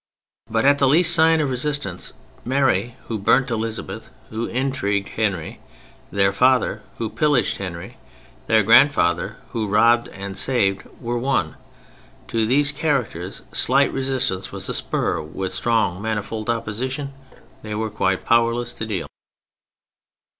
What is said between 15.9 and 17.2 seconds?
manifold opposition